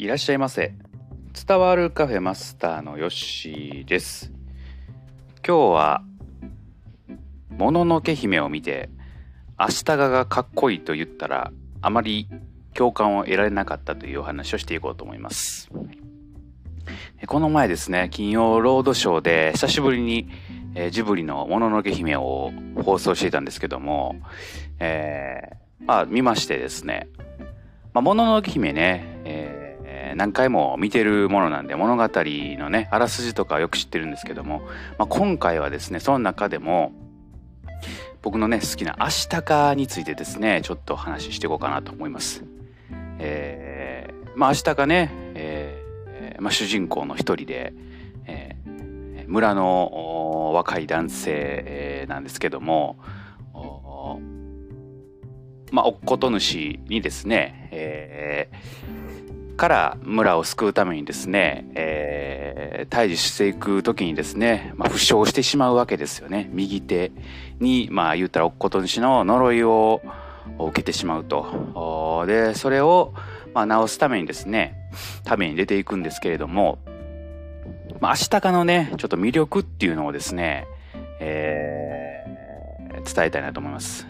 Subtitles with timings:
[0.00, 0.74] いらっしゃいませ。
[1.44, 4.30] 伝わるカフェマスターのヨッシーです。
[5.44, 6.04] 今日は
[7.50, 8.90] もののけ姫を見て
[9.58, 11.50] 明日ががかっこいいと言ったら
[11.80, 12.28] あまり
[12.74, 15.68] 共感を得られなかったというお話をしていこうと思います。
[17.26, 20.28] この前ですね金曜ロードショーで久しぶりに
[20.92, 22.52] ジブリのもののけ姫を
[22.84, 24.14] 放送していたんですけども、
[24.78, 27.08] えー、まあ見ましてですね。
[27.92, 29.07] まあ、もののけ姫ね、
[30.18, 34.62] 何回も見てるものなんで物語のねあらすじとかよく知ってるんですけども、
[34.98, 36.92] まあ、今回はですねその中でも
[38.20, 42.44] 僕のね好きな「明日か」についてですねちょっと話していこうかなと思います。
[43.20, 47.72] えー、まあ明日かね、えーまあ、主人公の一人で、
[48.26, 52.98] えー、村の若い男性なんですけども
[55.70, 58.87] まあ、おっこと主にですね、えー、
[59.58, 66.48] から村を救うためにですね、えー、退治していく時にですね、まあ、負傷してしまうわけですよね。
[66.52, 67.10] 右手
[67.58, 70.00] に、まあ、言ったらおっこと主の呪いを
[70.58, 72.24] 受けてしまうと。
[72.26, 73.12] で、それを、
[73.52, 74.76] まあ、治すためにですね、
[75.24, 76.78] ために出ていくんですけれども、
[78.00, 80.68] まあ、明日かのね、ちょっと魅力っていうのをですね、
[81.18, 84.06] えー、伝えたいなと思います。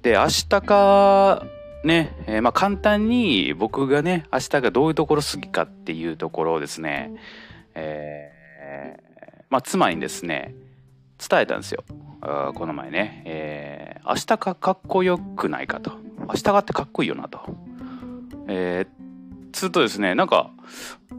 [0.00, 1.44] で、明日か、
[1.84, 7.14] ね、えー、まあ簡単に僕がね、明日がどういうところ好きかっていうところをですね、
[7.74, 10.54] えー、まあ妻にですね、
[11.18, 11.84] 伝えたんですよ。
[12.54, 15.92] この前ね、えー、明日かかっこよくないかと。
[16.28, 17.40] 明日がってかっこいいよなと。
[18.46, 20.50] えー、つうとですね、なんか、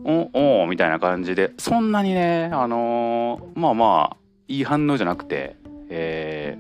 [0.04, 4.18] おおみたいな感じで、そんなにね、あのー、まあまあ、
[4.48, 5.56] いい反応じゃなくて、
[5.90, 6.58] え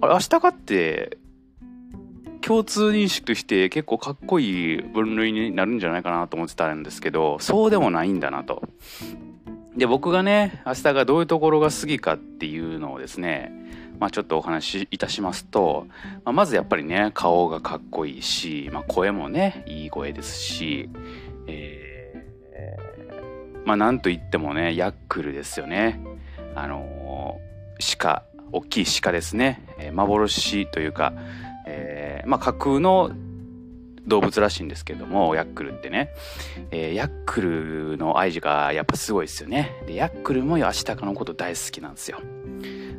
[0.00, 1.18] ー、明日かって
[2.46, 8.62] 共通認識として結構かっこいい分類になるんじゃないかなと思ってたんですけどそうでもないんだなと。
[9.76, 13.50] で僕がね明日がどういうところが好きかっていうのをですね
[13.98, 15.86] まあちょっとお話しいたしますと、
[16.24, 20.90] まあ、まずやっぱりね顔がかっこいいし、まあ、声もねいい声ですし、
[21.46, 25.98] えー、まあなんといってもねヤックルですよね。
[26.54, 31.12] あのー、鹿大きい鹿ですね、え、幻というか
[32.26, 33.10] まあ架空の
[34.06, 36.10] 動物らしいんですけども、ヤックルってね。
[36.70, 39.82] えー、ヤックルの愛情がやっぱすごいですよね。
[39.86, 42.18] で、ヤックルもアシタカのこと大好きなんですよ。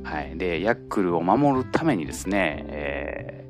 [0.04, 0.38] はい。
[0.38, 3.46] で、ヤックルを守るためにですね、え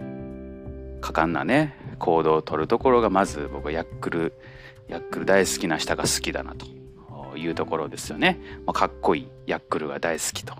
[0.00, 4.34] ー、果敢なね、行動をとるところがまず僕はヤックル、
[4.88, 8.40] ヤックル大好きな人が好きだなというところですよね。
[8.66, 10.54] まあ、かっこいいヤックルが大好きと。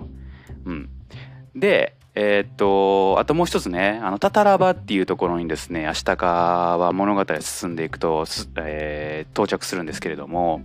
[0.65, 0.91] うん。
[1.55, 6.27] で、えー、っと、あともう一つね、あの、タタラバっていうところにですね、明日か
[6.79, 8.25] は物語進んでいくと、
[8.57, 10.63] えー、到着するんですけれども、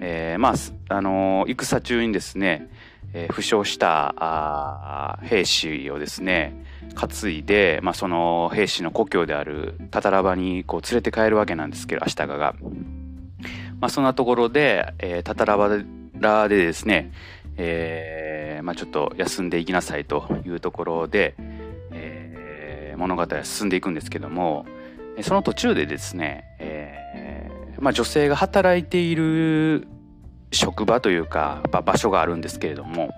[0.00, 0.54] えー、ま
[0.88, 2.68] あ、あの戦中にですね、
[3.12, 6.64] えー、負傷したあ兵士をですね、
[6.94, 12.54] 担いで、まあ、その兵士の故郷であるタタラバにこう連れて帰るわけなんですけど、明日かが。
[13.80, 15.70] まあ、そんなところで、えー、タタラバ
[16.18, 17.12] ラでですね、
[17.56, 21.34] えー、まあ、ちょっと休んでいきなさいというところで、
[21.92, 24.66] えー、物語は進んでいくんですけども
[25.22, 29.86] その途中でですね、えー、まあ、女性が働いている
[30.52, 33.14] 職場というか、場所があるんですけれども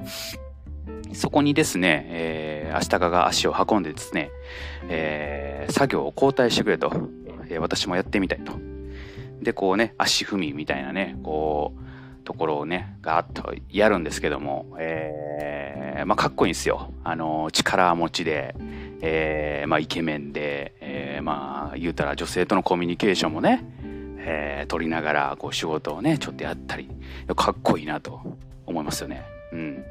[1.12, 4.30] そこにですね、えー、足利が足を運んでですね、
[4.88, 6.90] えー、作業を交代してくれと、
[7.48, 8.54] えー、私もやってみたいと。
[9.42, 11.80] で、こうね、足踏みみたいなね、こう、
[12.24, 16.92] ところをね、ガーッとやるんですけども、えー、まあ、かっこいいんですよ。
[17.04, 18.54] あの、力持ちで、
[19.00, 23.64] えー、まあ、イケメンで、えー、まあ、言うたら女性とのコミュニケーションもね、
[24.18, 26.88] えー、取りながら、こう、仕事をね、ちょっとやったり、
[27.34, 28.20] かっこいいなと
[28.66, 29.24] 思いますよね。
[29.52, 29.84] うん。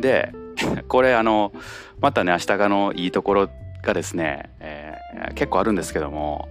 [0.00, 0.32] で、
[0.88, 1.52] これ、あの、
[2.00, 3.50] またね、明日がのいいところ
[3.82, 6.48] がですね、えー、結構あるんですけども、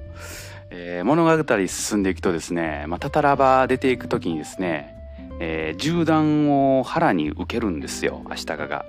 [0.71, 4.95] えー、物語進んでいくとですね、まあ、タタラバ出ていく時にですね、
[5.39, 8.85] えー、銃弾を腹に受けるんですよ、アシタカが。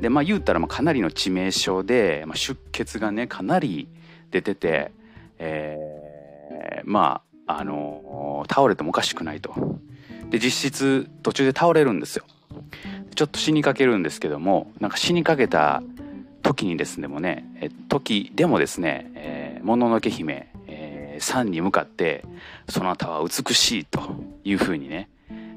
[0.00, 3.88] で、まあ言うたらまあかなりの致命傷で、まあ、出血がね、かなり
[4.30, 4.92] 出てて、
[5.38, 9.54] えー、まあ、あの、倒れてもおかしくないと。
[10.30, 12.24] で、実質途中で倒れるんですよ。
[13.14, 15.82] ちょっと死にかけるんですけども、なんか死にかけた
[16.42, 17.44] 時にですね、もね、
[17.88, 20.48] 時でもですね、えー、もののけ姫、
[21.20, 22.24] 山に向かって、
[22.68, 24.00] そなたは美しいと
[24.44, 25.08] いうふうにね、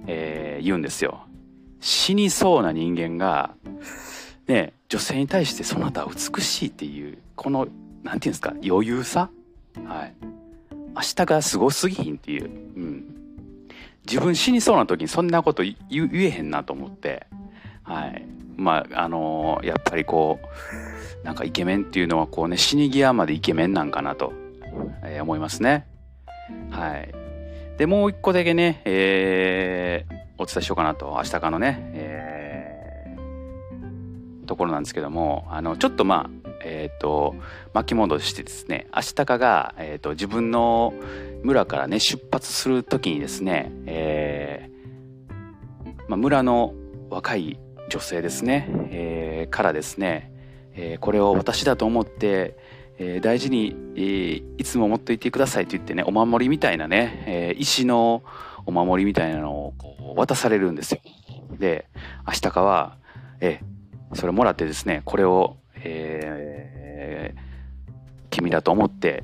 [0.08, 1.22] えー、言うんですよ。
[1.80, 3.56] 死にそうな人間が、
[4.48, 7.68] ね、女性に対してそなたは美しいっていう、この、
[8.04, 9.30] なんていうんですか、余裕さ？
[9.86, 10.14] はい。
[10.94, 13.06] 明日がすごすぎひんっていう、うん、
[14.06, 17.26] 自分死にそうな時にそんなこと言えへんなと思って。
[17.84, 18.26] はい。
[18.58, 20.40] まああのー、やっぱりこ
[21.24, 25.88] うなんかイケメンっていうのはこうね死に際までイケメンなんかなと、ー、思いますね。
[26.70, 27.14] はい。
[27.78, 31.14] でもう一個だけね、えー、お伝えしようかなと。
[31.18, 37.36] 明日かのね、えー、ところなんですけどもあのちょっとまあえっ、ー、と
[37.74, 40.94] 巻き戻してですねアシタカが、えーと、自分の
[41.44, 44.72] 村からね出発する時にですね、えー
[46.08, 46.74] まあ、村の
[47.10, 47.58] 若い
[47.90, 50.32] 女性ですね、えー、からですね、
[50.74, 52.58] えー、これを私だと思って、
[53.04, 58.22] えー、大事に、えー、いつも持っていてくださいと言ってねお守りみたいなね、えー、石の
[58.68, 61.02] お守りみたいなのをこう渡されるんですよ。
[61.58, 61.88] で
[62.26, 62.98] アシタカは、
[63.40, 67.40] えー、それもらってですねこれをえー、
[68.30, 69.24] 君だと思って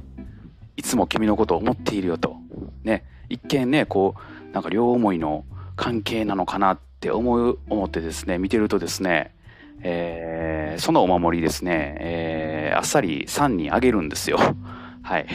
[0.76, 2.36] いつも君のことを思っているよと
[2.84, 5.46] ね一見ねこうなんか両思いの
[5.76, 9.36] 関係なのかなって思う思ってですね見てるとですね、
[9.82, 14.40] えー、そのお守りですね、えー、あっさり3にあげるんですよ。
[15.02, 15.28] はい。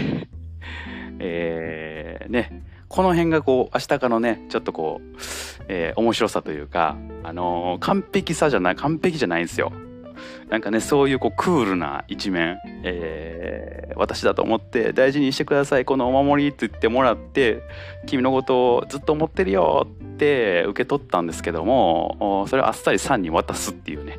[1.19, 2.65] えー、ね。
[2.89, 5.17] この辺がこう明日かのねちょっとこう、
[5.69, 9.73] えー、面白さというかあのー、完璧さじゃない完璧じゃないんですよ。
[10.49, 17.63] なんかね、そういうこうクールな一面、えー、私だと思って大事にしてください、このお守りって言ってもらって、
[18.07, 24.19] 君のことをずっと思ってるよって受け取ったんですけども、それをあっさりさんに渡すっていうね、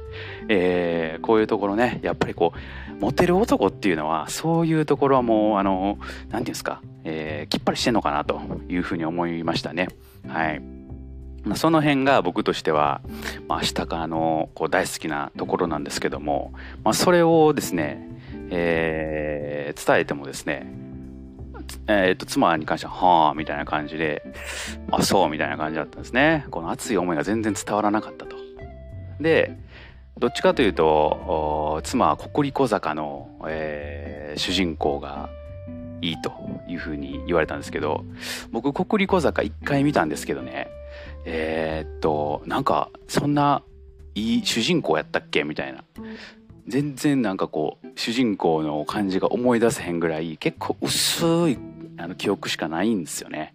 [0.50, 9.90] えー、こういうところね、やっぱりこう、モテる男っていうのは、そういうところはもう、あの、なんていうんですか、えー、きっぱりしてんのかなというふうに思いましたね。
[10.28, 10.62] はい。
[11.44, 13.02] まあ、その辺が僕としては、
[13.48, 16.54] まあ、明日からのこう大好きなところなんですけども、
[16.84, 18.08] まあ、それをですね、
[18.50, 20.72] えー、伝えてもですね、
[21.88, 24.24] えー、と妻に関しては「はあ」みたいな感じで
[24.92, 28.36] 「あそう」みたいな感じだったんですねこの熱い思いが全然伝わらなかったと。
[29.20, 29.58] で
[30.18, 35.30] どっちかというと妻は国立小坂の、えー、主人公が
[36.02, 36.32] いいと
[36.68, 38.06] いうふうに言われたんですけど
[38.52, 40.68] 僕国立小坂一回見たんですけどね。
[41.26, 43.64] えー、っとなんかそんな
[44.16, 45.44] いい主人公やったっけ？
[45.44, 45.84] みたいな。
[46.68, 51.58] 全然なんかこう主人公の感じが思い出せへんぐらい結構薄い
[51.98, 53.54] あの記憶しかないんですよね。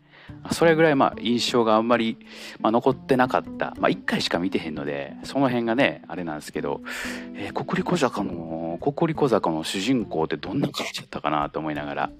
[0.53, 2.19] それぐらいまあ印象があんまり、
[2.61, 3.75] まあ、残ってなかった。
[3.79, 6.81] まあ一回しか見てへんので、その辺がね、あれなんですけど、
[7.35, 12.11] えー、国立小坂の、国立小坂の主人公ってどんな感じだったかなと思いながら、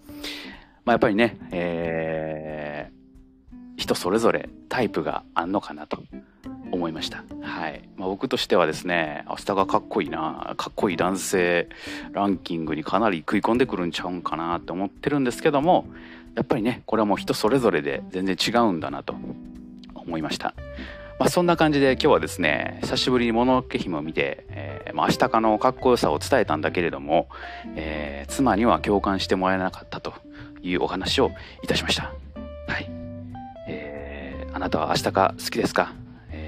[0.85, 6.03] まあやっぱりね、えー、人それぞれタイプがあんのかなと
[6.73, 7.25] 思いました。
[7.43, 7.89] はい。
[7.97, 11.69] まあ、僕としてはですね、明日がかっこいいな、かっこいい男性
[12.13, 15.87] ランキングにかなり食い込んでくるんちゃうんかなって思ってるんですけども、
[16.35, 19.15] やっぱりね、これはもう人それぞれで全然違うんだなと
[19.95, 20.55] 思いました。
[21.19, 27.29] まあ、そんな感じで今日はですね、久しぶりにもののけ姫を見て、えー、まあ、明日かのかっこよさを伝えたんだけれども、
[27.75, 30.15] えー、妻には共感してもらえなかったと
[30.63, 31.33] いうお話を
[31.65, 32.13] いたしました。
[32.69, 32.89] はい
[33.69, 34.55] えー。
[34.55, 35.93] あなたは明日か好きですか、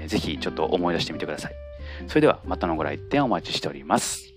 [0.01, 1.53] えー、ぜひちょっと思い出してみてください。
[2.07, 4.30] それではまたのご来店お待ちしております。